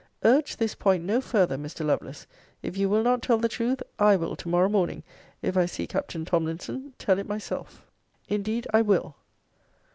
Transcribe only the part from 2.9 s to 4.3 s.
not tell the truth, I